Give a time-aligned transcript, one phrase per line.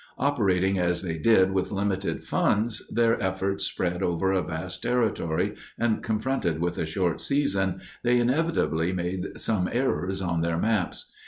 [0.17, 6.01] Operating as they did with limited funds, their efforts spread over a vast territory, and
[6.01, 11.11] confronted with a short season, they inevitably made some errors on their maps.